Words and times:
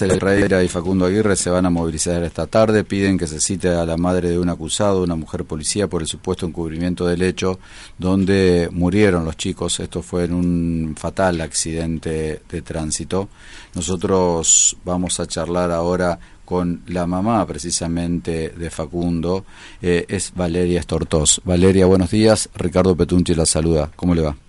Herrera 0.00 0.64
y 0.64 0.66
Facundo 0.66 1.06
Aguirre 1.06 1.36
se 1.36 1.50
van 1.50 1.66
a 1.66 1.70
movilizar 1.70 2.20
esta 2.24 2.48
tarde, 2.48 2.82
piden 2.82 3.16
que 3.16 3.28
se 3.28 3.38
cite 3.38 3.68
a 3.68 3.86
la 3.86 3.96
madre 3.96 4.28
de 4.28 4.40
un 4.40 4.48
acusado, 4.48 5.04
una 5.04 5.14
mujer 5.14 5.44
policía, 5.44 5.86
por 5.86 6.02
el 6.02 6.08
supuesto 6.08 6.46
encubrimiento 6.46 7.06
del 7.06 7.22
hecho 7.22 7.60
donde 7.96 8.68
murieron 8.72 9.24
los 9.24 9.36
chicos. 9.36 9.78
Esto 9.78 10.02
fue 10.02 10.24
en 10.24 10.34
un 10.34 10.96
fatal 10.98 11.40
accidente 11.40 12.42
de 12.50 12.62
tránsito. 12.62 13.28
Nosotros 13.76 14.76
vamos 14.84 15.20
a 15.20 15.28
charlar 15.28 15.70
ahora 15.70 16.18
con 16.44 16.82
la 16.88 17.06
mamá 17.06 17.46
precisamente 17.46 18.48
de 18.48 18.70
Facundo, 18.70 19.44
eh, 19.80 20.06
es 20.08 20.32
Valeria 20.34 20.80
Estortós. 20.80 21.40
Valeria, 21.44 21.86
buenos 21.86 22.10
días. 22.10 22.50
Ricardo 22.56 22.96
Petunchi 22.96 23.36
la 23.36 23.46
saluda. 23.46 23.92
¿Cómo 23.94 24.16
le 24.16 24.22
va? 24.22 24.43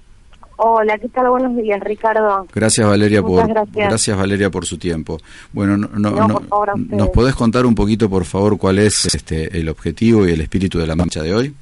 Hola, 0.58 0.98
¿qué 0.98 1.10
tal? 1.10 1.30
Buenos 1.30 1.56
días, 1.58 1.80
Ricardo. 1.82 2.48
Gracias, 2.54 2.88
Valeria, 2.88 3.22
por 3.22 3.46
gracias. 3.74 4.18
Valeria 4.18 4.50
por 4.50 4.66
su 4.66 4.78
tiempo. 4.78 5.18
Bueno, 5.52 5.76
no, 5.76 5.90
no, 5.90 6.42
¿nos 6.76 7.10
podés 7.10 7.36
contar 7.36 7.66
un 7.66 7.76
poquito, 7.76 8.10
por 8.10 8.24
favor, 8.24 8.58
cuál 8.58 8.80
es 8.80 9.14
este 9.14 9.58
el 9.58 9.68
objetivo 9.68 10.26
y 10.26 10.32
el 10.32 10.42
espíritu 10.42 10.80
de 10.80 10.88
la 10.88 10.96
marcha 10.96 11.22
de 11.22 11.34
hoy? 11.34 11.54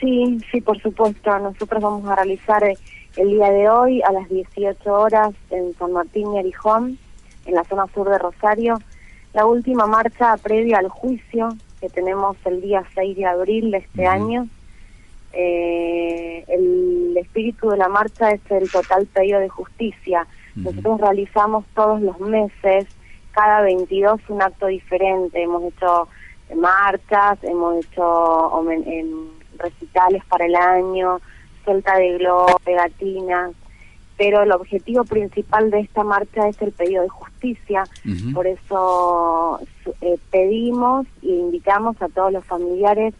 Sí, 0.00 0.38
sí, 0.50 0.60
por 0.62 0.80
supuesto. 0.80 1.38
Nosotros 1.38 1.82
vamos 1.82 2.08
a 2.08 2.16
realizar 2.16 2.64
eh, 2.64 2.78
el 3.16 3.28
día 3.28 3.50
de 3.50 3.68
hoy 3.68 4.00
a 4.02 4.12
las 4.12 4.28
18 4.28 4.92
horas 4.92 5.34
en 5.50 5.74
San 5.78 5.92
Martín 5.92 6.34
y 6.34 6.38
Arijón, 6.38 6.98
en 7.44 7.54
la 7.54 7.64
zona 7.64 7.84
sur 7.94 8.08
de 8.08 8.18
Rosario, 8.18 8.78
la 9.34 9.44
última 9.44 9.86
marcha 9.86 10.34
previa 10.38 10.78
al 10.78 10.88
juicio 10.88 11.48
que 11.80 11.90
tenemos 11.90 12.38
el 12.46 12.62
día 12.62 12.82
6 12.94 13.16
de 13.16 13.26
abril 13.26 13.70
de 13.70 13.78
este 13.78 14.06
año 14.06 14.48
eh, 15.38 16.25
el 16.48 17.16
espíritu 17.16 17.70
de 17.70 17.76
la 17.76 17.88
marcha 17.88 18.30
es 18.30 18.40
el 18.50 18.70
total 18.70 19.06
pedido 19.06 19.40
de 19.40 19.48
justicia. 19.48 20.26
Nosotros 20.54 21.00
realizamos 21.00 21.64
todos 21.74 22.00
los 22.00 22.18
meses, 22.20 22.86
cada 23.32 23.60
22 23.62 24.20
un 24.28 24.42
acto 24.42 24.66
diferente. 24.66 25.42
Hemos 25.42 25.64
hecho 25.64 26.08
marchas, 26.54 27.38
hemos 27.42 27.84
hecho 27.84 28.64
recitales 29.58 30.22
para 30.26 30.46
el 30.46 30.54
año, 30.54 31.20
suelta 31.64 31.96
de 31.96 32.18
globo, 32.18 32.58
pegatinas, 32.64 33.52
pero 34.16 34.42
el 34.42 34.52
objetivo 34.52 35.04
principal 35.04 35.70
de 35.70 35.80
esta 35.80 36.02
marcha 36.04 36.48
es 36.48 36.60
el 36.62 36.72
pedido 36.72 37.02
de 37.02 37.08
justicia. 37.08 37.84
Por 38.32 38.46
eso 38.46 39.60
eh, 40.00 40.18
pedimos 40.30 41.06
e 41.22 41.28
invitamos 41.28 42.00
a 42.00 42.08
todos 42.08 42.32
los 42.32 42.44
familiares 42.44 43.14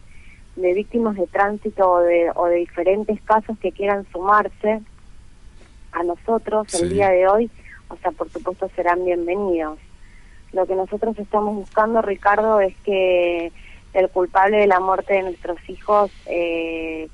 de 0.57 0.73
víctimas 0.73 1.15
de 1.15 1.27
tránsito 1.27 1.89
o 1.89 1.99
de, 1.99 2.31
o 2.35 2.45
de 2.47 2.57
diferentes 2.57 3.21
casos 3.21 3.57
que 3.59 3.71
quieran 3.71 4.05
sumarse 4.11 4.81
a 5.91 6.03
nosotros 6.03 6.73
el 6.73 6.89
día 6.89 7.09
de 7.09 7.27
hoy, 7.27 7.49
o 7.89 7.97
sea, 7.97 8.11
por 8.11 8.29
supuesto 8.29 8.69
serán 8.75 9.05
bienvenidos. 9.05 9.79
Lo 10.51 10.65
que 10.65 10.75
nosotros 10.75 11.17
estamos 11.19 11.55
buscando, 11.55 12.01
Ricardo, 12.01 12.59
es 12.59 12.75
que 12.83 13.51
el 13.93 14.09
culpable 14.09 14.57
de 14.57 14.67
la 14.67 14.79
muerte 14.79 15.13
de 15.13 15.23
nuestros 15.23 15.57
hijos 15.69 16.11
eh, 16.25 17.07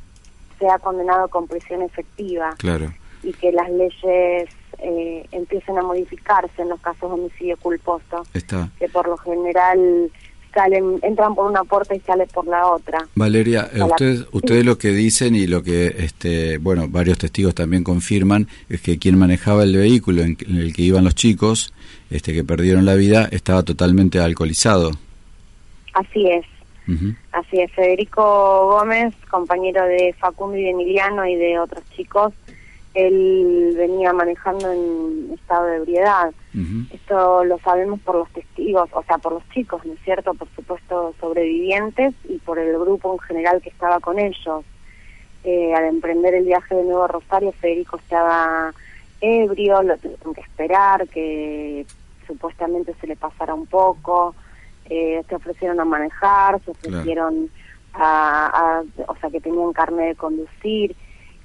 sea 0.60 0.80
condenado 0.80 1.28
con 1.28 1.48
prisión 1.48 1.82
efectiva. 1.82 2.56
Claro. 2.58 2.94
Y 3.24 3.34
que 3.34 3.52
las 3.52 3.70
leyes 3.70 4.50
eh, 4.80 5.28
empiecen 5.32 5.78
a 5.78 5.82
modificarse 5.82 6.62
en 6.62 6.70
los 6.70 6.80
casos 6.80 7.10
de 7.10 7.22
homicidio 7.22 7.58
culposo. 7.58 8.24
Está. 8.34 8.70
Que 8.80 8.88
por 8.90 9.08
lo 9.08 9.18
general 9.18 10.12
salen, 10.54 11.00
entran 11.02 11.36
por 11.36 11.50
una 11.50 11.64
puerta 11.64 11.96
y 11.96 12.00
salen 12.02 12.28
por 12.34 12.46
la 12.48 12.68
otra. 12.68 13.08
Valeria, 13.16 13.70
eh, 13.74 13.82
ustedes, 13.82 14.26
ustedes 14.32 14.66
lo 14.66 14.78
que 14.78 14.90
dicen 14.90 15.36
y 15.36 15.48
lo 15.48 15.64
que, 15.64 15.88
este, 15.98 16.58
bueno, 16.58 16.88
varios 16.88 17.18
testigos 17.18 17.56
también 17.56 17.84
confirman 17.84 18.48
es 18.70 18.82
que 18.82 19.00
quien 19.00 19.18
manejaba 19.18 19.64
el 19.64 19.76
vehículo 19.76 20.22
en, 20.22 20.38
el 20.48 20.74
que 20.74 20.84
iban 20.84 21.04
los 21.04 21.16
chicos, 21.16 21.74
este, 22.10 22.34
que 22.34 22.44
perdieron 22.44 22.86
la 22.86 22.96
vida, 22.96 23.28
estaba 23.32 23.64
totalmente 23.64 24.20
alcoholizado. 24.20 24.92
Así 25.94 26.28
es. 26.30 26.46
Así 27.32 27.62
es, 27.62 27.72
Federico 27.72 28.68
Gómez, 28.68 29.14
compañero 29.32 29.86
de 29.86 30.14
Facundo 30.20 30.58
y 30.58 30.64
de 30.64 30.72
Emiliano 30.72 31.26
y 31.26 31.36
de 31.36 31.58
otros 31.58 31.82
chicos, 31.96 32.34
él 32.94 33.74
venía 33.76 34.14
manejando 34.14 34.72
en 34.72 35.32
estado 35.34 35.66
de 35.66 35.78
ebriedad. 35.78 36.32
Esto 36.92 37.44
lo 37.44 37.58
sabemos 37.60 38.00
por 38.02 38.16
los 38.16 38.30
testigos, 38.30 38.88
o 38.94 39.04
sea, 39.04 39.18
por 39.18 39.34
los 39.34 39.50
chicos, 39.50 39.84
¿no 39.86 39.94
es 39.94 40.00
cierto? 40.02 40.34
Por 40.36 40.48
supuesto, 40.50 41.16
sobrevivientes 41.20 42.14
y 42.30 42.38
por 42.38 42.60
el 42.60 42.78
grupo 42.78 43.14
en 43.14 43.20
general 43.20 43.62
que 43.62 43.70
estaba 43.70 44.00
con 44.00 44.20
ellos. 44.20 44.64
Eh, 45.44 45.74
al 45.74 45.86
emprender 45.86 46.36
el 46.36 46.46
viaje 46.46 46.76
de 46.76 46.84
Nuevo 46.84 47.08
Rosario, 47.08 47.52
Federico 47.54 47.98
estaba 47.98 48.72
ebrio, 49.20 49.82
lo 49.82 49.98
tuvieron 49.98 50.34
que 50.36 50.42
esperar, 50.42 51.08
que 51.08 51.86
supuestamente 52.28 52.94
se 53.02 53.08
le 53.08 53.16
pasara 53.16 53.54
un 53.56 53.66
poco. 53.66 54.36
Eh, 54.86 55.24
se 55.28 55.36
ofrecieron 55.36 55.80
a 55.80 55.86
manejar, 55.86 56.62
se 56.62 56.72
ofrecieron 56.72 57.50
a, 57.94 58.82
a, 58.82 58.84
o 59.08 59.16
sea, 59.16 59.32
que 59.32 59.42
tenían 59.42 59.74
carne 59.74 60.08
de 60.08 60.16
conducir 60.16 60.96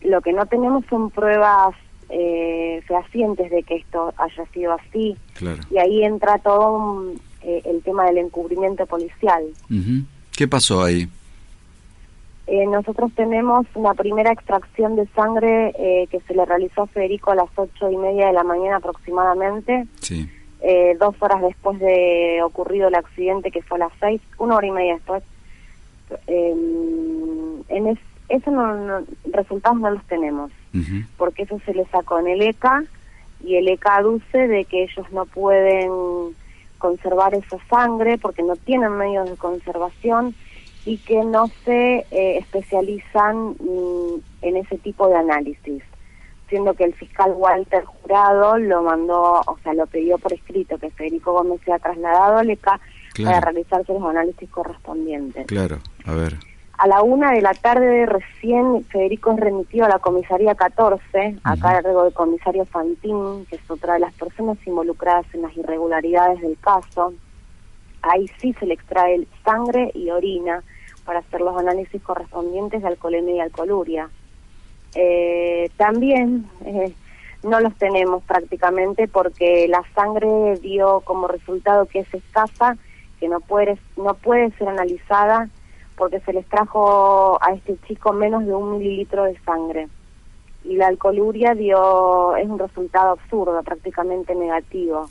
lo 0.03 0.21
que 0.21 0.33
no 0.33 0.47
tenemos 0.47 0.85
son 0.89 1.11
pruebas 1.11 1.75
eh, 2.11 2.83
fehacientes 2.87 3.51
de 3.51 3.63
que 3.63 3.77
esto 3.77 4.13
haya 4.17 4.47
sido 4.53 4.73
así. 4.73 5.17
Y 5.71 5.79
ahí 5.79 6.05
entra 6.05 6.39
todo 6.39 7.13
eh, 7.43 7.63
el 7.65 7.83
tema 7.83 8.05
del 8.07 8.19
encubrimiento 8.19 8.87
policial. 8.87 9.45
¿Qué 10.37 10.49
pasó 10.49 10.83
ahí? 10.83 11.09
Eh, 12.47 12.67
nosotros 12.67 13.13
tenemos 13.15 13.67
una 13.75 13.95
primera 13.95 14.33
extracción 14.33 14.97
de 14.97 15.07
sangre 15.09 15.75
eh, 15.79 16.07
que 16.11 16.21
se 16.21 16.35
le 16.35 16.45
realizó 16.47 16.83
a 16.83 16.87
Federico 16.87 17.31
a 17.31 17.35
las 17.35 17.51
ocho 17.57 17.91
y 17.91 17.97
media 17.97 18.29
de 18.29 18.33
la 18.33 18.43
mañana 18.43 18.77
aproximadamente. 18.77 19.87
Sí. 20.01 20.29
dos 20.99 21.15
horas 21.21 21.43
después 21.43 21.79
de 21.79 22.41
ocurrido 22.43 22.89
el 22.89 22.95
accidente, 22.95 23.51
que 23.51 23.63
fue 23.63 23.77
a 23.77 23.87
las 23.87 23.93
seis, 24.01 24.21
una 24.39 24.57
hora 24.57 24.67
y 24.67 24.71
media 24.73 24.95
después. 24.95 25.23
en, 26.27 27.87
es, 27.87 27.99
eso 28.29 28.51
no, 28.51 29.05
resultados 29.33 29.79
no 29.81 29.91
los 29.91 30.05
tenemos, 30.05 30.51
porque 31.17 31.43
eso 31.43 31.59
se 31.65 31.75
les 31.75 31.89
sacó 31.89 32.21
en 32.21 32.29
el 32.29 32.43
ECA 32.43 32.85
y 33.43 33.57
el 33.57 33.69
ECA 33.69 33.97
aduce 33.97 34.49
de 34.49 34.65
que 34.65 34.85
ellos 34.85 35.11
no 35.13 35.25
pueden 35.27 35.91
conservar 36.79 37.35
esa 37.35 37.59
sangre 37.69 38.19
porque 38.19 38.43
no 38.43 38.57
tienen 38.57 38.93
medios 38.93 39.29
de 39.29 39.37
conservación 39.37 40.35
y 40.85 40.99
que 40.99 41.25
no 41.25 41.49
se 41.65 42.07
eh, 42.11 42.39
especializan 42.39 43.51
mm, 43.51 44.21
en 44.43 44.57
ese 44.57 44.79
tipo 44.79 45.09
de 45.09 45.17
análisis, 45.17 45.83
siendo 46.49 46.75
que 46.75 46.85
el 46.85 46.95
fiscal 46.95 47.33
Walter 47.37 47.85
Jurado 47.85 48.59
lo 48.59 48.83
mandó, 48.83 49.43
o 49.47 49.59
sea, 49.63 49.75
lo 49.75 49.87
pidió 49.87 50.19
por 50.19 50.33
escrito 50.33 50.79
que 50.79 50.91
Federico 50.91 51.33
Gómez 51.33 51.61
sea 51.65 51.79
trasladado 51.79 52.39
al 52.39 52.51
ECA 52.51 52.81
para 53.23 53.41
realizarse 53.41 53.93
los 53.93 54.03
análisis 54.03 54.49
correspondientes. 54.51 55.47
Claro, 55.47 55.79
a 56.05 56.15
ver. 56.15 56.37
A 56.79 56.87
la 56.87 57.03
una 57.03 57.33
de 57.33 57.43
la 57.43 57.55
tarde 57.55 58.07
recién 58.07 58.85
Federico 58.85 59.33
es 59.33 59.41
remitido 59.41 59.85
a 59.85 59.89
la 59.89 59.99
comisaría 59.99 60.55
14, 60.55 61.39
a 61.43 61.57
cargo 61.57 62.05
del 62.05 62.13
comisario 62.13 62.65
Fantín, 62.67 63.47
que 63.47 63.57
es 63.57 63.69
otra 63.69 63.95
de 63.95 64.01
las 64.01 64.15
personas 64.15 64.59
involucradas 64.65 65.27
en 65.35 65.43
las 65.43 65.57
irregularidades 65.57 66.41
del 66.41 66.57
caso. 66.61 67.15
Ahí 68.03 68.31
sí 68.41 68.55
se 68.61 68.67
le 68.67 68.75
extrae 68.75 69.27
sangre 69.45 69.91
y 69.93 70.11
orina 70.11 70.63
para 71.05 71.19
hacer 71.19 71.41
los 71.41 71.59
análisis 71.59 72.01
correspondientes 72.01 72.81
de 72.81 72.87
alcoholemia 72.87 73.35
y 73.35 73.41
alcoholuria. 73.41 74.09
Eh, 74.95 75.73
también 75.79 76.49
eh, 76.65 76.95
no 77.43 77.59
los 77.59 77.75
tenemos 77.75 78.23
prácticamente 78.23 79.09
porque 79.09 79.67
la 79.67 79.83
sangre 79.97 80.57
dio 80.63 81.01
como 81.01 81.27
resultado 81.27 81.87
que 81.87 82.01
es 82.01 82.15
escasa, 82.15 82.77
que 83.19 83.27
no 83.27 83.41
puede, 83.41 83.79
no 83.97 84.15
puede 84.15 84.53
ser 84.53 84.69
analizada 84.69 85.49
porque 85.99 86.21
se 86.21 86.33
les 86.33 86.47
trajo 86.47 87.39
a 87.43 87.53
este 87.53 87.77
chico 87.89 88.13
menos 88.13 88.47
de 88.47 88.55
un 88.55 88.79
mililitro 88.79 89.25
de 89.25 89.39
sangre. 89.41 89.89
Y 90.65 90.77
la 90.77 90.87
alcoholuria 90.87 91.55
dio, 91.55 92.37
es 92.37 92.49
un 92.49 92.59
resultado 92.59 93.11
absurdo, 93.11 93.63
prácticamente 93.63 94.35
negativo. 94.35 95.09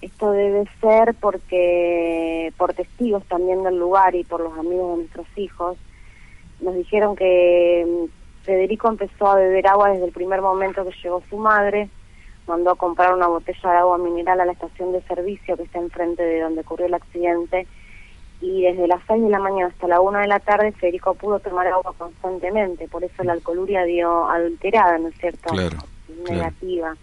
Esto 0.00 0.30
debe 0.32 0.64
ser 0.80 1.14
porque, 1.20 2.52
por 2.56 2.74
testigos 2.74 3.24
también 3.24 3.62
del 3.62 3.78
lugar 3.78 4.14
y 4.14 4.24
por 4.24 4.40
los 4.40 4.56
amigos 4.58 4.90
de 4.90 4.96
nuestros 5.02 5.26
hijos, 5.36 5.76
nos 6.60 6.74
dijeron 6.74 7.16
que 7.16 7.86
mm, 7.86 8.44
Federico 8.44 8.88
empezó 8.88 9.28
a 9.28 9.36
beber 9.36 9.66
agua 9.66 9.90
desde 9.90 10.06
el 10.06 10.12
primer 10.12 10.42
momento 10.42 10.84
que 10.84 10.94
llegó 11.02 11.22
su 11.28 11.36
madre, 11.36 11.88
mandó 12.46 12.70
a 12.70 12.76
comprar 12.76 13.14
una 13.14 13.26
botella 13.26 13.70
de 13.70 13.76
agua 13.76 13.98
mineral 13.98 14.40
a 14.40 14.44
la 14.44 14.52
estación 14.52 14.92
de 14.92 15.02
servicio 15.02 15.56
que 15.56 15.64
está 15.64 15.78
enfrente 15.78 16.22
de 16.22 16.40
donde 16.40 16.60
ocurrió 16.62 16.86
el 16.86 16.94
accidente 16.94 17.66
y 18.40 18.62
desde 18.62 18.86
las 18.86 19.00
6 19.06 19.22
de 19.22 19.30
la 19.30 19.38
mañana 19.38 19.68
hasta 19.68 19.88
la 19.88 20.00
1 20.00 20.20
de 20.20 20.28
la 20.28 20.40
tarde 20.40 20.72
Federico 20.72 21.14
pudo 21.14 21.38
tomar 21.40 21.66
agua 21.66 21.92
constantemente, 21.96 22.86
por 22.88 23.02
eso 23.04 23.24
la 23.24 23.32
alcoholuria 23.32 23.84
dio 23.84 24.28
alterada, 24.28 24.98
¿no 24.98 25.08
es 25.08 25.14
cierto? 25.18 25.50
Claro. 25.50 25.78
Negativa. 26.28 26.96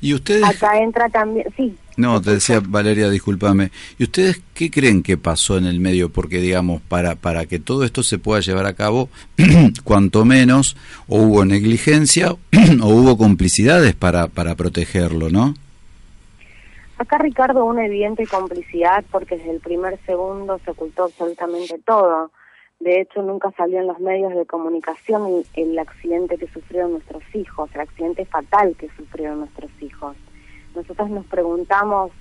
¿Y 0.00 0.14
ustedes? 0.14 0.44
Acá 0.44 0.78
entra 0.78 1.08
también, 1.08 1.46
sí. 1.56 1.76
No, 1.96 2.20
te 2.20 2.32
decía 2.32 2.60
Valeria, 2.66 3.10
discúlpame. 3.10 3.70
¿Y 3.98 4.04
ustedes 4.04 4.42
qué 4.54 4.70
creen 4.70 5.02
que 5.02 5.16
pasó 5.16 5.58
en 5.58 5.66
el 5.66 5.78
medio? 5.78 6.10
Porque, 6.10 6.40
digamos, 6.40 6.80
para, 6.82 7.14
para 7.14 7.46
que 7.46 7.58
todo 7.58 7.84
esto 7.84 8.02
se 8.02 8.18
pueda 8.18 8.40
llevar 8.40 8.66
a 8.66 8.72
cabo, 8.72 9.10
cuanto 9.84 10.24
menos, 10.24 10.76
o 11.06 11.18
hubo 11.18 11.44
negligencia 11.44 12.32
o 12.82 12.88
hubo 12.88 13.16
complicidades 13.16 13.94
para, 13.94 14.26
para 14.26 14.54
protegerlo, 14.56 15.30
¿no? 15.30 15.54
Acá 17.02 17.18
Ricardo 17.18 17.64
una 17.64 17.84
evidente 17.84 18.28
complicidad 18.28 19.04
porque 19.10 19.36
desde 19.36 19.50
el 19.50 19.58
primer 19.58 19.98
segundo 20.06 20.60
se 20.64 20.70
ocultó 20.70 21.02
absolutamente 21.02 21.76
todo. 21.84 22.30
De 22.78 23.00
hecho, 23.00 23.22
nunca 23.22 23.50
salió 23.56 23.80
en 23.80 23.88
los 23.88 23.98
medios 23.98 24.32
de 24.36 24.46
comunicación 24.46 25.42
el, 25.54 25.78
accidente 25.80 26.38
que 26.38 26.46
sufrieron 26.46 26.92
nuestros 26.92 27.24
hijos, 27.34 27.68
el 27.74 27.80
accidente 27.80 28.24
fatal 28.24 28.76
que 28.78 28.88
sufrieron 28.96 29.40
nuestros 29.40 29.72
hijos. 29.80 30.16
Nosotros 30.76 31.10
nos 31.10 31.26
preguntamos, 31.26 32.12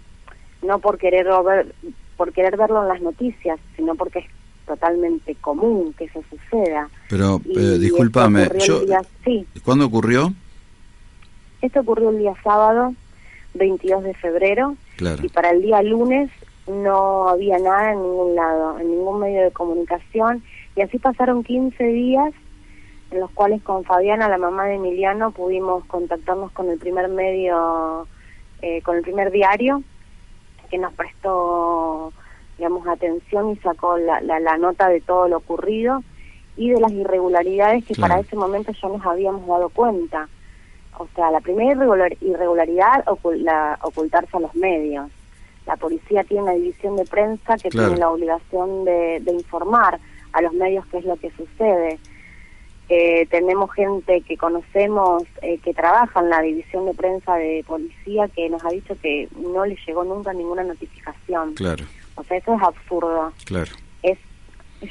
no 0.63 0.79
por 0.79 0.97
querer, 0.97 1.27
ver, 1.45 1.75
por 2.17 2.33
querer 2.33 2.57
verlo 2.57 2.81
en 2.81 2.87
las 2.87 3.01
noticias, 3.01 3.59
sino 3.75 3.93
porque 3.93 4.19
es 4.19 4.25
totalmente 4.65 5.35
común 5.35 5.93
que 5.93 6.05
eso 6.05 6.23
suceda. 6.27 6.89
Pero, 7.07 7.39
eh, 7.55 7.77
discúlpame, 7.77 8.49
yo, 8.65 8.81
¿cuándo 9.63 9.85
ocurrió? 9.85 10.33
Esto 11.61 11.81
ocurrió 11.81 12.09
el 12.09 12.17
día 12.17 12.33
sábado, 12.43 12.95
22 13.53 14.03
de 14.03 14.13
febrero, 14.13 14.75
y 15.21 15.29
para 15.29 15.51
el 15.51 15.61
día 15.61 15.81
lunes 15.81 16.29
no 16.67 17.27
había 17.27 17.57
nada 17.59 17.93
en 17.93 18.01
ningún 18.01 18.35
lado, 18.35 18.79
en 18.79 18.89
ningún 18.89 19.19
medio 19.19 19.43
de 19.43 19.51
comunicación, 19.51 20.43
y 20.75 20.81
así 20.81 20.99
pasaron 20.99 21.43
15 21.43 21.83
días 21.83 22.33
en 23.11 23.19
los 23.19 23.29
cuales 23.31 23.61
con 23.61 23.83
Fabiana, 23.83 24.29
la 24.29 24.37
mamá 24.37 24.65
de 24.65 24.75
Emiliano, 24.75 25.31
pudimos 25.31 25.85
contactarnos 25.85 26.51
con 26.53 26.69
el 26.69 26.79
primer 26.79 27.09
medio, 27.09 28.07
eh, 28.61 28.81
con 28.83 28.95
el 28.95 29.03
primer 29.03 29.31
diario, 29.31 29.83
que 30.69 30.77
nos 30.77 30.93
prestó, 30.93 32.13
digamos, 32.57 32.87
atención 32.87 33.51
y 33.51 33.57
sacó 33.57 33.97
la, 33.97 34.21
la, 34.21 34.57
nota 34.57 34.87
de 34.87 35.01
todo 35.01 35.27
lo 35.27 35.37
ocurrido 35.37 36.01
y 36.55 36.69
de 36.69 36.79
las 36.79 36.93
irregularidades 36.93 37.83
que 37.83 37.95
para 37.95 38.19
ese 38.19 38.37
momento 38.37 38.71
ya 38.71 38.87
nos 38.87 39.05
habíamos 39.05 39.45
dado 39.45 39.69
cuenta. 39.69 40.29
O 41.01 41.07
sea, 41.15 41.31
la 41.31 41.41
primera 41.41 41.73
irregularidad, 42.21 43.03
la, 43.35 43.79
ocultarse 43.81 44.37
a 44.37 44.39
los 44.39 44.53
medios. 44.53 45.09
La 45.65 45.75
policía 45.75 46.23
tiene 46.23 46.43
una 46.43 46.53
división 46.53 46.95
de 46.95 47.05
prensa 47.05 47.57
que 47.57 47.69
tiene 47.69 47.97
la 47.97 48.09
obligación 48.09 48.85
de, 48.85 49.23
informar 49.27 49.99
a 50.33 50.41
los 50.41 50.53
medios 50.53 50.85
qué 50.91 50.99
es 50.99 51.05
lo 51.05 51.15
que 51.17 51.31
sucede. 51.31 51.99
Eh, 52.87 53.25
tenemos 53.31 53.71
gente 53.71 54.21
que 54.21 54.37
conocemos 54.37 55.23
eh, 55.41 55.57
que 55.59 55.73
trabaja 55.73 56.19
en 56.19 56.29
la 56.29 56.41
división 56.41 56.85
de 56.85 56.93
prensa 56.93 57.35
de 57.35 57.63
policía 57.65 58.27
que 58.27 58.47
nos 58.49 58.63
ha 58.63 58.69
dicho 58.69 58.95
que 59.01 59.27
no 59.39 59.65
le 59.65 59.77
llegó 59.87 60.03
nunca 60.03 60.33
ninguna 60.33 60.63
notificación. 60.63 61.55
Claro. 61.55 61.83
O 62.15 62.23
sea, 62.23 62.37
eso 62.37 62.53
es 62.53 62.61
absurdo. 62.61 63.33
Claro. 63.45 63.71
Es, 64.03 64.19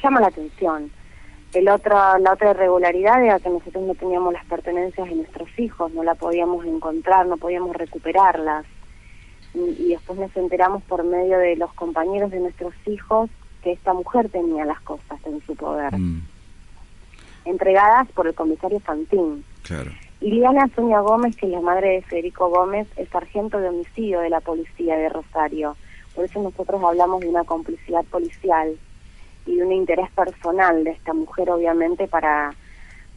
llama 0.03 0.19
la 0.19 0.27
atención. 0.27 0.91
El 1.53 1.67
otro, 1.67 1.95
la 2.19 2.33
otra 2.33 2.51
irregularidad 2.51 3.23
era 3.23 3.39
que 3.39 3.49
nosotros 3.49 3.83
no 3.83 3.93
teníamos 3.95 4.31
las 4.33 4.45
pertenencias 4.45 5.09
de 5.09 5.15
nuestros 5.15 5.49
hijos, 5.59 5.91
no 5.93 6.03
la 6.03 6.15
podíamos 6.15 6.65
encontrar, 6.65 7.25
no 7.25 7.37
podíamos 7.37 7.75
recuperarlas. 7.75 8.65
Y, 9.53 9.89
después 9.89 10.17
nos 10.17 10.35
enteramos 10.37 10.81
por 10.83 11.03
medio 11.03 11.37
de 11.37 11.57
los 11.57 11.73
compañeros 11.73 12.31
de 12.31 12.39
nuestros 12.39 12.73
hijos 12.85 13.29
que 13.61 13.73
esta 13.73 13.93
mujer 13.93 14.29
tenía 14.29 14.63
las 14.63 14.79
cosas 14.79 15.19
en 15.25 15.41
su 15.45 15.55
poder. 15.55 15.97
Mm. 15.97 16.21
Entregadas 17.43 18.07
por 18.11 18.27
el 18.27 18.33
comisario 18.33 18.79
Fantín. 18.79 19.43
Claro. 19.63 19.91
Sonia 20.75 20.99
Gómez, 21.01 21.35
que 21.35 21.47
es 21.47 21.51
la 21.51 21.59
madre 21.59 21.89
de 21.89 22.01
Federico 22.03 22.49
Gómez, 22.49 22.87
es 22.95 23.09
sargento 23.09 23.59
de 23.59 23.69
homicidio 23.69 24.21
de 24.21 24.29
la 24.29 24.39
policía 24.39 24.95
de 24.95 25.09
Rosario. 25.09 25.75
Por 26.15 26.25
eso 26.25 26.41
nosotros 26.41 26.81
hablamos 26.81 27.21
de 27.21 27.27
una 27.27 27.43
complicidad 27.43 28.05
policial 28.05 28.77
y 29.45 29.61
un 29.61 29.71
interés 29.71 30.09
personal 30.11 30.83
de 30.83 30.91
esta 30.91 31.13
mujer, 31.13 31.49
obviamente, 31.49 32.07
para, 32.07 32.53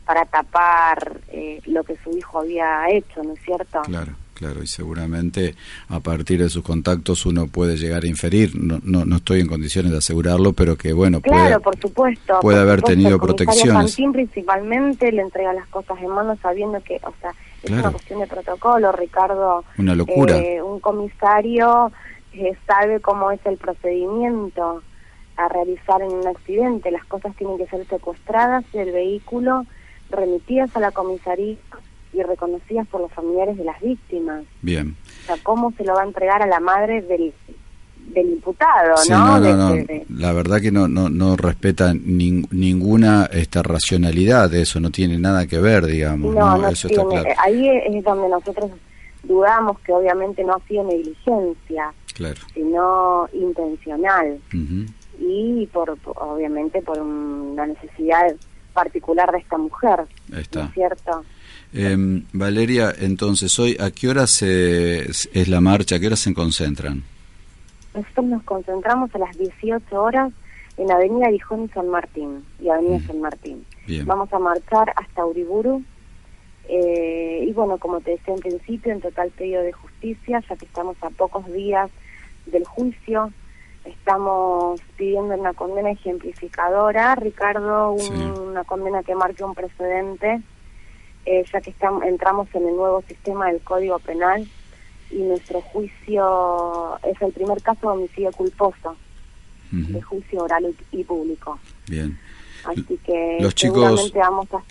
para 0.05 0.25
tapar 0.25 1.21
eh, 1.29 1.61
lo 1.67 1.85
que 1.85 1.97
su 2.03 2.17
hijo 2.17 2.41
había 2.41 2.88
hecho, 2.91 3.23
¿no 3.23 3.32
es 3.32 3.41
cierto? 3.43 3.82
Claro. 3.82 4.12
Claro, 4.35 4.62
y 4.62 4.67
seguramente 4.67 5.55
a 5.88 6.00
partir 6.00 6.43
de 6.43 6.50
sus 6.50 6.65
contactos 6.65 7.25
uno 7.25 7.47
puede 7.47 7.76
llegar 7.76 8.03
a 8.03 8.09
inferir, 8.09 8.50
no, 8.56 8.81
no, 8.82 9.05
no 9.05 9.17
estoy 9.17 9.41
en 9.41 9.47
condiciones 9.47 9.93
de 9.93 9.99
asegurarlo, 9.99 10.53
pero 10.53 10.76
que 10.76 10.93
bueno, 10.93 11.21
claro, 11.21 11.61
por 11.61 11.79
supuesto, 11.79 12.41
puede 12.41 12.59
haber 12.59 12.82
tenido 12.82 13.19
protecciones. 13.21 13.97
principalmente 14.12 15.12
le 15.12 15.23
entrega 15.23 15.53
las 15.53 15.69
cosas 15.69 15.99
en 16.03 16.09
mano 16.09 16.37
sabiendo 16.43 16.82
que, 16.82 16.97
o 17.05 17.15
sea, 17.21 17.32
es 17.62 17.71
una 17.71 17.93
cuestión 17.93 18.21
de 18.21 18.26
protocolo, 18.26 18.93
Ricardo. 18.93 19.65
Una 19.79 19.94
locura. 19.94 20.37
Eh, 20.37 20.61
un 20.61 20.81
comisario 20.81 21.93
eh, 22.32 22.56
sabe 22.67 23.00
cómo 23.00 23.31
es 23.31 23.41
el 23.47 23.56
procedimiento 23.56 24.82
a 25.37 25.49
realizar 25.49 26.03
en 26.03 26.13
un 26.13 26.27
accidente. 26.27 26.91
Las 26.91 27.05
cosas 27.07 27.35
tienen 27.37 27.59
que 27.59 27.67
ser 27.67 27.87
secuestradas 27.87 28.65
del 28.73 28.93
vehículo, 28.93 29.67
remitidas 30.11 30.75
a 30.77 30.81
la 30.81 30.93
comisaría 30.93 31.57
y 32.13 32.23
reconocidas 32.23 32.87
por 32.87 33.01
los 33.01 33.13
familiares 33.13 33.57
de 33.57 33.65
las 33.65 33.81
víctimas. 33.81 34.45
Bien. 34.63 34.97
O 35.23 35.27
sea, 35.27 35.37
¿cómo 35.43 35.73
se 35.73 35.85
lo 35.85 35.95
va 35.95 36.03
a 36.03 36.07
entregar 36.07 36.43
a 36.43 36.47
la 36.47 36.61
madre 36.61 37.03
del, 37.03 37.33
del 38.13 38.31
imputado, 38.31 38.95
¿no? 39.09 39.41
No, 39.41 39.75
no, 39.75 39.85
La 40.11 40.33
verdad 40.33 40.61
que 40.61 40.71
no 40.71 40.87
no, 40.87 41.09
no 41.09 41.37
respeta 41.37 41.93
ninguna 41.93 43.29
esta 43.33 43.63
racionalidad 43.63 44.51
de 44.51 44.63
eso, 44.63 44.79
no 44.79 44.91
tiene 44.91 45.19
nada 45.19 45.47
que 45.47 45.59
ver, 45.59 45.87
digamos. 45.87 46.35
No, 46.35 46.59
no 46.59 46.69
eso 46.69 46.87
está 46.89 47.05
claro. 47.05 47.29
Ahí 47.39 47.69
es 47.69 48.05
donde 48.05 48.29
nosotros 48.29 48.71
dudamos 49.25 49.81
que 49.81 49.93
obviamente 49.93 50.45
no 50.45 50.55
ha 50.55 50.61
sido 50.69 50.85
negligencia, 50.85 51.93
claro. 52.15 52.41
sino 52.53 53.29
intencional 53.33 54.39
y 55.26 55.67
por, 55.67 55.97
obviamente 56.05 56.82
por 56.82 57.00
una 57.00 57.67
necesidad 57.67 58.35
particular 58.73 59.31
de 59.32 59.38
esta 59.38 59.56
mujer, 59.56 60.00
Está. 60.37 60.69
cierto? 60.69 61.25
Em, 61.73 62.25
Valeria, 62.32 62.93
entonces 62.99 63.59
hoy, 63.59 63.76
¿a 63.81 63.91
qué 63.91 64.09
hora 64.09 64.26
se, 64.26 65.09
es 65.11 65.49
la 65.49 65.61
marcha? 65.61 65.97
¿A 65.97 66.00
qué 66.00 66.06
hora 66.06 66.17
se 66.17 66.35
concentran? 66.35 67.03
Nosotros 67.94 68.26
nos 68.26 68.43
concentramos 68.43 69.15
a 69.15 69.19
las 69.19 69.37
18 69.38 70.03
horas 70.03 70.32
en 70.76 70.91
Avenida 70.91 71.31
Gijón 71.31 71.65
y 71.65 71.69
San 71.69 71.88
Martín, 71.88 72.44
y 72.61 72.69
Avenida 72.69 72.99
mm. 72.99 73.06
San 73.06 73.21
Martín. 73.21 73.65
Vamos 74.05 74.32
a 74.32 74.38
marchar 74.38 74.93
hasta 74.97 75.25
Uriburu, 75.25 75.82
eh, 76.69 77.44
y 77.47 77.53
bueno, 77.53 77.79
como 77.79 78.00
te 78.00 78.12
decía 78.12 78.35
en 78.35 78.41
principio, 78.41 78.93
en 78.93 79.00
total 79.00 79.31
pedido 79.31 79.62
de 79.62 79.73
justicia, 79.73 80.43
ya 80.49 80.56
que 80.56 80.65
estamos 80.65 80.97
a 81.03 81.11
pocos 81.11 81.47
días 81.53 81.91
del 82.47 82.65
juicio, 82.65 83.32
estamos 83.85 84.81
pidiendo 84.97 85.35
una 85.35 85.53
condena 85.53 85.91
ejemplificadora, 85.91 87.15
Ricardo, 87.15 87.93
una 87.93 88.65
condena 88.65 89.03
que 89.03 89.15
marque 89.15 89.45
un 89.45 89.55
precedente, 89.55 90.41
eh, 91.27 91.45
ya 91.53 91.61
que 91.61 91.71
estamos, 91.71 92.03
entramos 92.05 92.49
en 92.55 92.69
el 92.69 92.77
nuevo 92.77 93.03
sistema 93.03 93.49
del 93.49 93.61
Código 93.61 93.99
Penal 93.99 94.47
y 95.11 95.19
nuestro 95.19 95.61
juicio 95.61 96.99
es 97.03 97.21
el 97.21 97.33
primer 97.33 97.63
caso 97.63 97.81
de 97.83 97.99
homicidio 97.99 98.33
culposo, 98.33 98.97
de 99.71 100.00
juicio 100.00 100.45
oral 100.45 100.73
y, 100.93 101.03
público. 101.05 101.59
Bien. 101.88 102.19
Así 102.64 102.99
que 103.05 103.38
los 103.41 103.55
chicos, 103.55 104.12
vamos 104.14 104.47
a, 104.53 104.62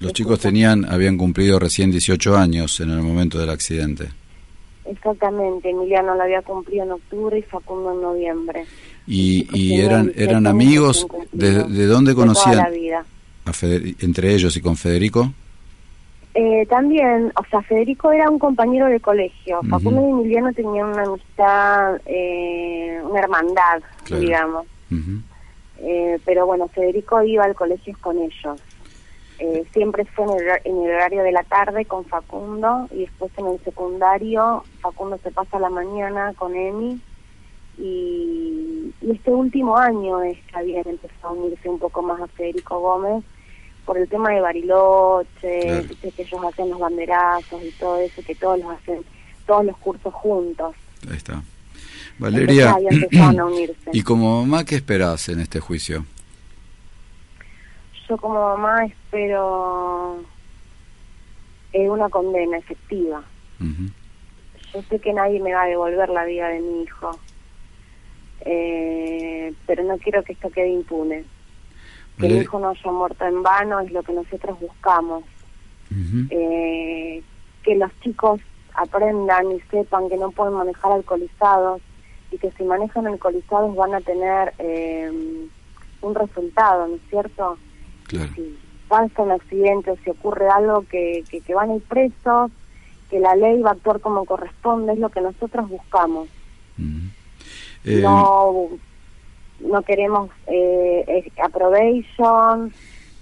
los 0.00 0.12
chicos 0.12 0.38
tenían, 0.38 0.84
habían 0.84 1.16
cumplido 1.16 1.58
recién 1.58 1.90
18 1.90 2.36
años 2.36 2.80
en 2.80 2.90
el 2.90 3.02
momento 3.02 3.38
del 3.38 3.50
accidente. 3.50 4.08
Exactamente, 4.88 5.70
Emiliano 5.70 6.14
lo 6.14 6.22
había 6.22 6.42
cumplido 6.42 6.84
en 6.84 6.92
octubre 6.92 7.38
y 7.38 7.42
Facundo 7.42 7.92
en 7.92 8.02
noviembre. 8.02 8.64
¿Y, 9.06 9.48
y 9.52 9.80
eran 9.80 10.12
eran 10.16 10.46
amigos? 10.46 11.06
¿De, 11.32 11.64
de 11.64 11.86
dónde 11.86 12.14
conocían? 12.14 12.56
la 12.56 12.70
vida. 12.70 13.04
A 13.44 13.52
entre 14.00 14.34
ellos 14.34 14.56
y 14.56 14.60
con 14.60 14.76
Federico? 14.76 15.30
Eh, 16.34 16.66
también, 16.68 17.32
o 17.34 17.44
sea, 17.50 17.62
Federico 17.62 18.12
era 18.12 18.28
un 18.28 18.38
compañero 18.38 18.86
de 18.86 19.00
colegio. 19.00 19.60
Facundo 19.70 20.02
y 20.06 20.10
Emiliano 20.10 20.52
tenían 20.52 20.88
una 20.88 21.04
amistad, 21.04 21.98
eh, 22.04 23.00
una 23.08 23.20
hermandad, 23.20 23.82
digamos. 24.10 24.66
eh, 25.78 26.18
pero 26.26 26.44
bueno, 26.44 26.68
Federico 26.68 27.22
iba 27.22 27.44
al 27.44 27.54
colegio 27.54 27.96
con 28.02 28.18
ellos. 28.18 28.60
Eh, 29.38 29.64
siempre 29.72 30.04
fue 30.06 30.24
en 30.64 30.76
el, 30.82 30.90
horario 30.90 31.22
de 31.22 31.32
la 31.32 31.42
tarde 31.42 31.84
con 31.84 32.06
Facundo 32.06 32.88
y 32.90 33.00
después 33.00 33.30
en 33.36 33.48
el 33.48 33.60
secundario 33.64 34.64
Facundo 34.80 35.18
se 35.22 35.30
pasa 35.30 35.58
la 35.58 35.68
mañana 35.68 36.32
con 36.34 36.56
Emi 36.56 36.98
y, 37.76 38.94
este 39.06 39.30
último 39.30 39.76
año 39.76 40.22
es 40.22 40.38
que 40.46 40.56
habían 40.56 40.88
empezado 40.88 41.28
a 41.28 41.32
unirse 41.32 41.68
un 41.68 41.78
poco 41.78 42.02
más 42.02 42.20
a 42.20 42.26
Federico 42.28 42.80
Gómez 42.80 43.24
por 43.84 43.98
el 43.98 44.08
tema 44.08 44.30
de 44.30 44.40
Bariloche, 44.40 45.86
que 46.00 46.12
ellos 46.18 46.44
hacen 46.44 46.70
los 46.70 46.78
banderazos 46.78 47.62
y 47.62 47.70
todo 47.72 47.98
eso, 47.98 48.22
que 48.26 48.34
todos 48.34 48.58
los 48.58 48.70
hacen, 48.70 49.04
todos 49.46 49.64
los 49.64 49.76
cursos 49.76 50.12
juntos. 50.14 50.74
Ahí 51.08 51.16
está. 51.16 51.42
Valeria, 52.18 52.76
¿y 53.92 54.02
como 54.02 54.40
mamá 54.40 54.64
qué 54.64 54.76
esperas 54.76 55.28
en 55.28 55.40
este 55.40 55.60
juicio? 55.60 56.04
Yo 58.08 58.16
como 58.18 58.34
mamá 58.56 58.84
espero 58.86 60.18
eh, 61.72 61.88
una 61.90 62.08
condena 62.08 62.58
efectiva. 62.58 63.22
Yo 64.72 64.82
sé 64.82 64.98
que 65.00 65.12
nadie 65.12 65.40
me 65.40 65.54
va 65.54 65.62
a 65.62 65.66
devolver 65.66 66.08
la 66.10 66.24
vida 66.24 66.48
de 66.48 66.60
mi 66.60 66.82
hijo, 66.82 67.18
eh, 68.40 69.52
pero 69.66 69.84
no 69.84 69.96
quiero 69.98 70.22
que 70.22 70.32
esto 70.34 70.50
quede 70.50 70.68
impune. 70.68 71.24
Que 72.18 72.28
mi 72.28 72.34
hijo 72.42 72.58
no 72.58 72.70
haya 72.70 72.90
muerto 72.90 73.24
en 73.26 73.42
vano 73.42 73.80
es 73.80 73.92
lo 73.92 74.02
que 74.02 74.12
nosotros 74.12 74.58
buscamos. 74.60 75.24
eh, 76.30 77.22
que 77.62 77.74
los 77.76 77.90
chicos 78.00 78.40
aprendan 78.74 79.52
y 79.52 79.60
sepan 79.70 80.08
que 80.08 80.16
no 80.16 80.30
pueden 80.30 80.54
manejar 80.54 80.92
alcoholizados 80.92 81.80
y 82.30 82.38
que 82.38 82.50
si 82.52 82.64
manejan 82.64 83.06
alcoholizados 83.06 83.74
van 83.76 83.94
a 83.94 84.00
tener 84.00 84.52
eh, 84.58 85.10
un 86.02 86.14
resultado, 86.14 86.88
¿no 86.88 86.96
es 86.96 87.02
cierto? 87.10 87.58
Claro. 88.06 88.32
Si 88.34 88.58
pasa 88.88 89.22
un 89.22 89.32
accidente 89.32 89.90
o 89.90 89.96
si 89.96 90.10
ocurre 90.10 90.48
algo 90.48 90.84
que, 90.88 91.24
que, 91.28 91.54
van 91.54 91.70
a 91.70 91.76
ir 91.76 91.82
presos, 91.82 92.50
que 93.10 93.20
la 93.20 93.34
ley 93.34 93.60
va 93.60 93.70
a 93.70 93.72
actuar 93.74 94.00
como 94.00 94.24
corresponde, 94.24 94.92
es 94.92 94.98
lo 94.98 95.08
que 95.10 95.20
nosotros 95.20 95.68
buscamos. 95.68 96.28
Eh, 97.84 98.00
no, 98.02 98.68
no 99.60 99.82
queremos 99.82 100.30
eh, 100.46 101.30
approbation, 101.42 102.72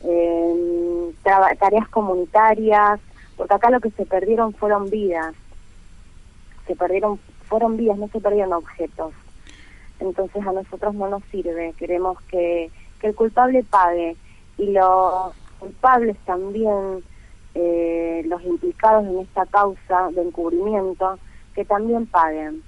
eh, 0.04 1.12
tareas 1.22 1.88
comunitarias, 1.88 3.00
porque 3.36 3.54
acá 3.54 3.70
lo 3.70 3.80
que 3.80 3.90
se 3.90 4.06
perdieron 4.06 4.52
fueron 4.54 4.90
vidas, 4.90 5.34
se 6.66 6.76
perdieron, 6.76 7.18
fueron 7.48 7.76
vidas, 7.76 7.98
no 7.98 8.08
se 8.08 8.20
perdieron 8.20 8.52
objetos. 8.52 9.12
Entonces 10.00 10.46
a 10.46 10.52
nosotros 10.52 10.94
no 10.94 11.08
nos 11.08 11.22
sirve, 11.30 11.74
queremos 11.78 12.20
que, 12.22 12.70
que 13.00 13.08
el 13.08 13.14
culpable 13.14 13.62
pague 13.62 14.16
y 14.58 14.70
los 14.72 15.32
culpables 15.58 16.16
también, 16.24 17.02
eh, 17.54 18.22
los 18.26 18.42
implicados 18.42 19.06
en 19.06 19.20
esta 19.20 19.46
causa 19.46 20.10
de 20.14 20.22
encubrimiento, 20.22 21.18
que 21.54 21.64
también 21.64 22.06
paguen. 22.06 22.62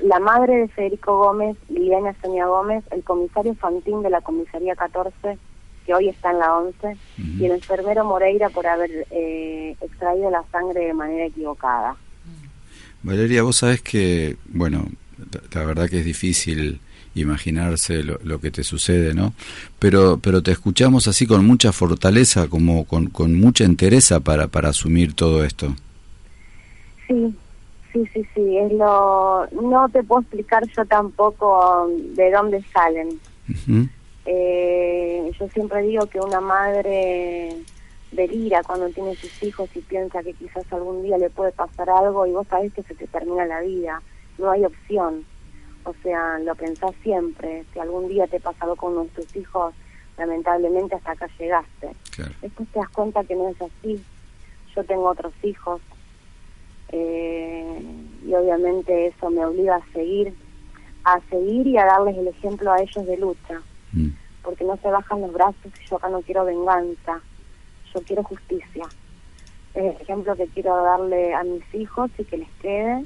La 0.00 0.18
madre 0.18 0.56
de 0.56 0.68
Federico 0.68 1.18
Gómez, 1.18 1.56
Liliana 1.68 2.14
Sonia 2.20 2.46
Gómez, 2.46 2.84
el 2.90 3.04
comisario 3.04 3.54
Fantín 3.54 4.02
de 4.02 4.10
la 4.10 4.20
comisaría 4.20 4.74
14, 4.74 5.38
que 5.86 5.94
hoy 5.94 6.08
está 6.08 6.32
en 6.32 6.38
la 6.38 6.56
11, 6.56 6.96
y 7.38 7.44
el 7.44 7.52
enfermero 7.52 8.04
Moreira 8.04 8.48
por 8.48 8.66
haber 8.66 9.06
eh, 9.10 9.76
extraído 9.80 10.30
la 10.30 10.42
sangre 10.50 10.86
de 10.86 10.94
manera 10.94 11.26
equivocada. 11.26 11.96
Valeria, 13.02 13.42
vos 13.42 13.56
sabés 13.56 13.82
que, 13.82 14.36
bueno, 14.46 14.86
la 15.52 15.64
verdad 15.64 15.88
que 15.88 16.00
es 16.00 16.04
difícil 16.04 16.80
imaginarse 17.14 18.02
lo, 18.02 18.38
que 18.40 18.50
te 18.50 18.64
sucede, 18.64 19.14
¿no? 19.14 19.32
Pero, 19.78 20.18
pero 20.18 20.42
te 20.42 20.50
escuchamos 20.50 21.06
así 21.08 21.26
con 21.26 21.46
mucha 21.46 21.72
fortaleza, 21.72 22.48
como 22.48 22.84
con, 22.84 23.06
con 23.06 23.34
mucha 23.34 23.64
entereza 23.64 24.20
para, 24.20 24.48
para 24.48 24.70
asumir 24.70 25.14
todo 25.14 25.44
esto. 25.44 25.74
Sí, 27.06 27.34
sí, 27.92 28.04
sí, 28.12 28.26
sí, 28.34 28.58
es 28.58 28.72
lo... 28.72 29.46
No 29.52 29.88
te 29.88 30.02
puedo 30.02 30.22
explicar 30.22 30.64
yo 30.76 30.84
tampoco 30.86 31.88
de 32.14 32.30
dónde 32.30 32.64
salen. 32.72 33.20
eh, 34.26 35.30
yo 35.38 35.48
siempre 35.48 35.82
digo 35.82 36.06
que 36.06 36.20
una 36.20 36.40
madre 36.40 37.56
delira 38.14 38.62
cuando 38.62 38.88
tiene 38.90 39.14
sus 39.16 39.42
hijos 39.42 39.68
y 39.74 39.80
piensa 39.80 40.22
que 40.22 40.32
quizás 40.34 40.64
algún 40.72 41.02
día 41.02 41.18
le 41.18 41.30
puede 41.30 41.52
pasar 41.52 41.90
algo 41.90 42.26
y 42.26 42.32
vos 42.32 42.46
sabés 42.48 42.72
que 42.72 42.82
se 42.82 42.94
te 42.94 43.06
termina 43.06 43.44
la 43.44 43.60
vida, 43.60 44.00
no 44.38 44.50
hay 44.50 44.64
opción. 44.64 45.24
O 45.84 45.94
sea, 46.02 46.38
lo 46.38 46.54
pensás 46.54 46.94
siempre, 47.02 47.64
si 47.72 47.78
algún 47.78 48.08
día 48.08 48.26
te 48.26 48.40
pasa 48.40 48.64
algo 48.64 48.76
con 48.76 48.94
nuestros 48.94 49.34
hijos, 49.36 49.74
lamentablemente 50.16 50.94
hasta 50.94 51.12
acá 51.12 51.28
llegaste. 51.38 51.90
Después 52.40 52.68
te 52.70 52.78
das 52.78 52.88
cuenta 52.90 53.24
que 53.24 53.34
no 53.34 53.48
es 53.48 53.60
así. 53.60 54.02
Yo 54.74 54.84
tengo 54.84 55.08
otros 55.08 55.32
hijos 55.42 55.80
eh, 56.88 57.82
y 58.24 58.34
obviamente 58.34 59.08
eso 59.08 59.30
me 59.30 59.44
obliga 59.44 59.76
a 59.76 59.92
seguir, 59.92 60.34
a 61.04 61.20
seguir 61.28 61.66
y 61.66 61.76
a 61.76 61.84
darles 61.84 62.16
el 62.16 62.28
ejemplo 62.28 62.72
a 62.72 62.80
ellos 62.80 63.06
de 63.06 63.16
lucha. 63.16 63.60
Mm. 63.92 64.10
Porque 64.42 64.64
no 64.64 64.76
se 64.76 64.88
bajan 64.88 65.20
los 65.20 65.32
brazos 65.32 65.72
y 65.80 65.88
yo 65.88 65.96
acá 65.96 66.08
no 66.08 66.22
quiero 66.22 66.44
venganza, 66.44 67.20
yo 67.94 68.00
quiero 68.02 68.22
justicia. 68.22 68.84
Es 69.74 69.94
el 69.96 70.00
ejemplo 70.02 70.36
que 70.36 70.46
quiero 70.46 70.76
darle 70.82 71.34
a 71.34 71.42
mis 71.42 71.62
hijos 71.74 72.10
y 72.18 72.24
que 72.24 72.38
les 72.38 72.50
quede. 72.60 73.04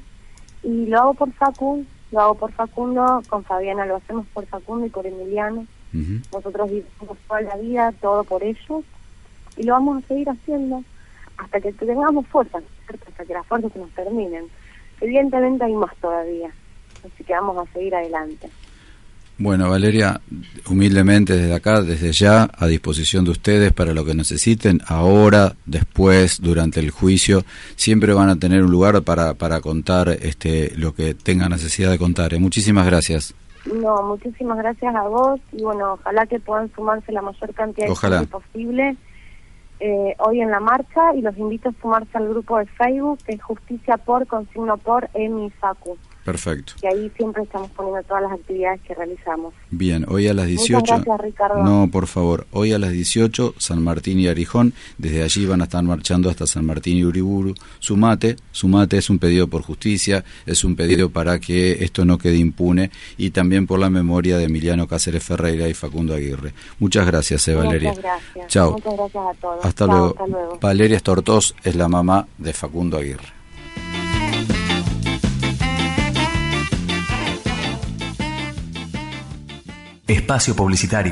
Y 0.61 0.85
lo 0.87 0.99
hago 0.99 1.13
por 1.13 1.31
Facu, 1.33 1.85
lo 2.11 2.19
hago 2.19 2.35
por 2.35 2.51
Facundo, 2.51 3.21
con 3.29 3.43
Fabiana 3.43 3.85
lo 3.85 3.97
hacemos 3.97 4.25
por 4.33 4.45
Facundo 4.45 4.85
y 4.85 4.89
por 4.89 5.05
Emiliano. 5.05 5.65
Nosotros 6.31 6.69
vivimos 6.69 7.17
toda 7.27 7.41
la 7.41 7.55
vida, 7.57 7.91
todo 7.99 8.23
por 8.23 8.43
ellos, 8.43 8.83
y 9.57 9.63
lo 9.63 9.73
vamos 9.73 10.03
a 10.03 10.07
seguir 10.07 10.29
haciendo 10.29 10.83
hasta 11.37 11.59
que 11.59 11.73
tengamos 11.73 12.27
fuerzas, 12.27 12.63
hasta 12.87 13.25
que 13.25 13.33
las 13.33 13.45
fuerzas 13.45 13.71
se 13.73 13.79
nos 13.79 13.89
terminen. 13.91 14.45
Evidentemente 15.01 15.63
hay 15.63 15.73
más 15.73 15.95
todavía, 15.97 16.51
así 16.99 17.23
que 17.23 17.33
vamos 17.33 17.57
a 17.57 17.71
seguir 17.73 17.95
adelante. 17.95 18.49
Bueno, 19.41 19.69
Valeria, 19.69 20.19
humildemente 20.69 21.33
desde 21.33 21.55
acá, 21.55 21.81
desde 21.81 22.11
ya, 22.11 22.49
a 22.57 22.67
disposición 22.67 23.23
de 23.23 23.31
ustedes 23.31 23.71
para 23.71 23.93
lo 23.93 24.03
que 24.03 24.13
necesiten, 24.13 24.81
ahora, 24.85 25.53
después, 25.65 26.41
durante 26.41 26.81
el 26.81 26.91
juicio, 26.91 27.43
siempre 27.77 28.13
van 28.13 28.27
a 28.27 28.35
tener 28.35 28.63
un 28.63 28.69
lugar 28.69 29.01
para, 29.03 29.35
para 29.35 29.61
contar 29.61 30.09
este, 30.09 30.73
lo 30.75 30.93
que 30.93 31.13
tengan 31.13 31.51
necesidad 31.51 31.89
de 31.89 31.97
contar. 31.97 32.33
¿eh? 32.33 32.39
Muchísimas 32.39 32.85
gracias. 32.85 33.33
No, 33.65 34.03
muchísimas 34.03 34.57
gracias 34.57 34.93
a 34.93 35.03
vos 35.03 35.39
y 35.53 35.63
bueno, 35.63 35.93
ojalá 35.93 36.25
que 36.25 36.41
puedan 36.41 36.69
sumarse 36.73 37.13
la 37.13 37.21
mayor 37.21 37.53
cantidad 37.53 37.87
de 37.87 37.95
gente 37.95 38.27
posible 38.27 38.97
eh, 39.79 40.15
hoy 40.19 40.41
en 40.41 40.51
la 40.51 40.59
marcha 40.59 41.15
y 41.15 41.21
los 41.21 41.37
invito 41.37 41.69
a 41.69 41.73
sumarse 41.81 42.17
al 42.17 42.27
grupo 42.27 42.57
de 42.57 42.65
Facebook 42.65 43.19
que 43.25 43.35
es 43.35 43.41
Justicia 43.41 43.95
por 43.95 44.27
Consigno 44.27 44.77
por 44.77 45.09
Emi 45.13 45.49
Facu. 45.51 45.97
Perfecto. 46.29 46.73
Y 46.83 46.85
ahí 46.85 47.11
siempre 47.17 47.41
estamos 47.41 47.71
poniendo 47.71 48.03
todas 48.03 48.21
las 48.21 48.33
actividades 48.33 48.79
que 48.81 48.93
realizamos. 48.93 49.51
Bien, 49.71 50.05
hoy 50.07 50.27
a 50.27 50.33
las 50.35 50.45
18. 50.45 50.85
gracias, 50.85 51.21
Ricardo. 51.21 51.63
No, 51.63 51.89
por 51.91 52.05
favor. 52.05 52.45
Hoy 52.51 52.71
a 52.71 52.77
las 52.77 52.91
18, 52.91 53.55
San 53.57 53.83
Martín 53.83 54.19
y 54.19 54.27
Arijón. 54.27 54.73
Desde 54.99 55.23
allí 55.23 55.47
van 55.47 55.61
a 55.61 55.63
estar 55.63 55.81
marchando 55.81 56.29
hasta 56.29 56.45
San 56.45 56.67
Martín 56.67 56.97
y 56.97 57.03
Uriburu. 57.03 57.55
Sumate. 57.79 58.35
Sumate 58.51 58.99
es 58.99 59.09
un 59.09 59.17
pedido 59.17 59.47
por 59.47 59.63
justicia, 59.63 60.23
es 60.45 60.63
un 60.63 60.75
pedido 60.75 61.09
para 61.09 61.39
que 61.39 61.83
esto 61.83 62.05
no 62.05 62.19
quede 62.19 62.37
impune 62.37 62.91
y 63.17 63.31
también 63.31 63.65
por 63.65 63.79
la 63.79 63.89
memoria 63.89 64.37
de 64.37 64.43
Emiliano 64.43 64.87
Cáceres 64.87 65.23
Ferreira 65.23 65.67
y 65.67 65.73
Facundo 65.73 66.13
Aguirre. 66.13 66.53
Muchas 66.77 67.07
gracias, 67.07 67.47
eh, 67.47 67.55
Valeria. 67.55 67.89
Muchas 67.89 68.03
gracias. 68.03 68.47
Chao. 68.49 68.73
Muchas 68.73 68.93
gracias 68.93 69.25
a 69.25 69.33
todos. 69.41 69.65
Hasta, 69.65 69.85
luego. 69.87 70.07
hasta 70.09 70.27
luego. 70.27 70.59
Valeria 70.61 70.97
Estortos 70.97 71.55
es 71.63 71.75
la 71.75 71.87
mamá 71.87 72.27
de 72.37 72.53
Facundo 72.53 72.97
Aguirre. 72.97 73.38
Espacio 80.09 80.55
Publicitario. 80.55 81.07